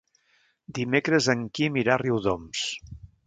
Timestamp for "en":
1.35-1.45